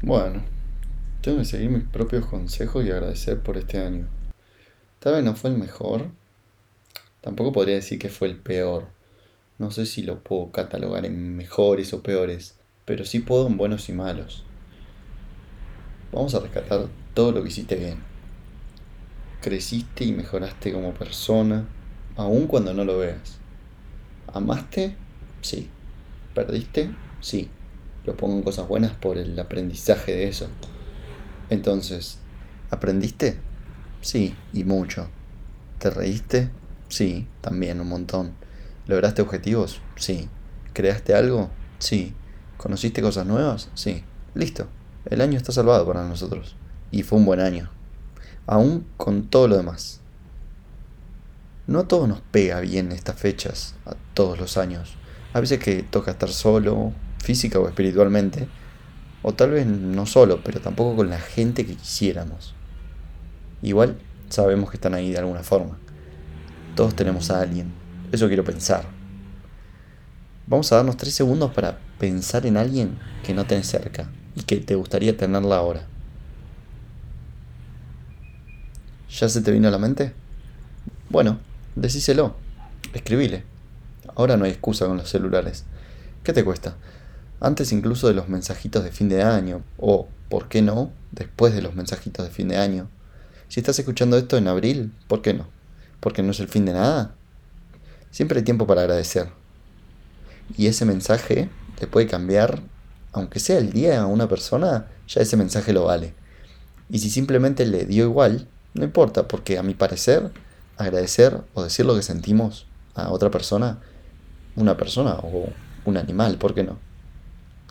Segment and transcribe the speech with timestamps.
[0.00, 0.42] Bueno,
[1.22, 4.06] tengo que seguir mis propios consejos y agradecer por este año.
[5.00, 6.06] Tal vez no fue el mejor.
[7.20, 8.86] Tampoco podría decir que fue el peor.
[9.58, 12.54] No sé si lo puedo catalogar en mejores o peores,
[12.84, 14.44] pero sí puedo en buenos y malos.
[16.12, 17.98] Vamos a rescatar todo lo que hiciste bien.
[19.42, 21.66] Creciste y mejoraste como persona,
[22.16, 23.38] aun cuando no lo veas.
[24.32, 24.94] ¿Amaste?
[25.42, 25.68] Sí.
[26.34, 26.90] ¿Perdiste?
[27.20, 27.50] Sí.
[28.04, 30.48] Lo pongo en cosas buenas por el aprendizaje de eso.
[31.50, 32.18] Entonces,
[32.70, 33.38] ¿aprendiste?
[34.00, 35.08] Sí, y mucho.
[35.78, 36.50] ¿Te reíste?
[36.88, 38.32] Sí, también un montón.
[38.86, 39.80] ¿Lograste objetivos?
[39.96, 40.28] Sí.
[40.72, 41.50] ¿Creaste algo?
[41.78, 42.14] Sí.
[42.56, 43.68] ¿Conociste cosas nuevas?
[43.74, 44.04] Sí.
[44.34, 44.66] Listo.
[45.04, 46.56] El año está salvado para nosotros.
[46.90, 47.70] Y fue un buen año.
[48.46, 50.00] Aún con todo lo demás.
[51.66, 54.96] No a todos nos pega bien estas fechas, a todos los años.
[55.34, 58.48] A veces que toca estar solo, física o espiritualmente.
[59.22, 62.54] O tal vez no solo, pero tampoco con la gente que quisiéramos.
[63.62, 65.78] Igual sabemos que están ahí de alguna forma.
[66.74, 67.72] Todos tenemos a alguien.
[68.12, 68.84] Eso quiero pensar.
[70.46, 74.56] Vamos a darnos tres segundos para pensar en alguien que no tenés cerca y que
[74.56, 75.86] te gustaría tenerla ahora.
[79.10, 80.12] ¿Ya se te vino a la mente?
[81.10, 81.38] Bueno,
[81.74, 82.36] decíselo.
[82.94, 83.44] Escribile.
[84.14, 85.64] Ahora no hay excusa con los celulares.
[86.22, 86.76] ¿Qué te cuesta?
[87.40, 89.62] Antes incluso de los mensajitos de fin de año.
[89.78, 90.90] O, ¿por qué no?
[91.12, 92.88] Después de los mensajitos de fin de año.
[93.48, 95.46] Si estás escuchando esto en abril, ¿por qué no?
[96.00, 97.14] ¿Porque no es el fin de nada?
[98.10, 99.30] Siempre hay tiempo para agradecer.
[100.56, 101.48] Y ese mensaje
[101.80, 102.62] le puede cambiar,
[103.12, 106.14] aunque sea el día a una persona, ya ese mensaje lo vale.
[106.90, 110.30] Y si simplemente le dio igual, no importa, porque a mi parecer,
[110.76, 113.78] agradecer o decir lo que sentimos a otra persona,
[114.56, 115.50] una persona o
[115.84, 116.87] un animal, ¿por qué no?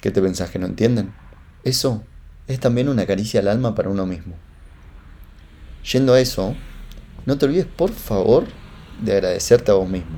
[0.02, 1.14] ¿Qué te pensás que no entienden?
[1.64, 2.04] Eso
[2.48, 4.36] es también una caricia al alma para uno mismo.
[5.92, 6.56] Yendo a eso,
[7.26, 8.46] no te olvides por favor
[9.02, 10.18] de agradecerte a vos mismo,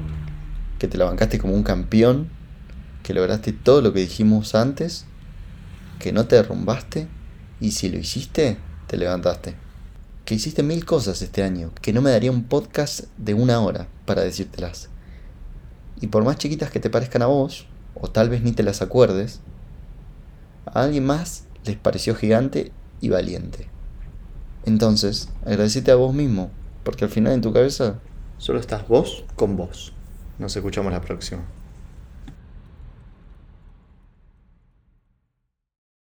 [0.79, 2.29] que te la bancaste como un campeón,
[3.03, 5.05] que lograste todo lo que dijimos antes,
[5.97, 7.07] que no te derrumbaste
[7.61, 8.57] y si lo hiciste,
[8.87, 9.55] te levantaste.
[10.25, 13.87] Que hiciste mil cosas este año, que no me daría un podcast de una hora
[14.05, 14.89] para decírtelas.
[16.01, 17.65] Y por más chiquitas que te parezcan a vos,
[17.95, 19.41] o tal vez ni te las acuerdes,
[20.73, 22.71] a alguien más les pareció gigante
[23.01, 23.67] y valiente.
[24.65, 26.51] Entonces, agradecete a vos mismo,
[26.83, 27.99] porque al final en tu cabeza
[28.37, 29.93] solo estás vos con vos.
[30.37, 31.43] Nos escuchamos la próxima.